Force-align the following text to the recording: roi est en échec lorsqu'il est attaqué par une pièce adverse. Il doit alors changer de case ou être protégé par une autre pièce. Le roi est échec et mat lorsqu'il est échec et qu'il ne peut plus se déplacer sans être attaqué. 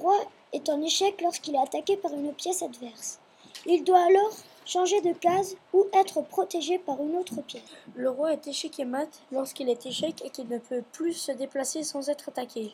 roi 0.00 0.18
est 0.52 0.68
en 0.68 0.80
échec 0.82 1.20
lorsqu'il 1.20 1.54
est 1.54 1.58
attaqué 1.58 1.96
par 1.96 2.12
une 2.12 2.32
pièce 2.32 2.62
adverse. 2.62 3.18
Il 3.66 3.84
doit 3.84 4.00
alors 4.00 4.34
changer 4.64 5.00
de 5.02 5.12
case 5.12 5.56
ou 5.72 5.86
être 5.92 6.22
protégé 6.22 6.78
par 6.78 7.02
une 7.02 7.16
autre 7.16 7.42
pièce. 7.42 7.62
Le 7.94 8.08
roi 8.08 8.32
est 8.32 8.46
échec 8.46 8.80
et 8.80 8.84
mat 8.84 9.08
lorsqu'il 9.30 9.68
est 9.68 9.84
échec 9.84 10.22
et 10.24 10.30
qu'il 10.30 10.48
ne 10.48 10.58
peut 10.58 10.82
plus 10.92 11.12
se 11.12 11.32
déplacer 11.32 11.82
sans 11.82 12.08
être 12.08 12.30
attaqué. 12.30 12.72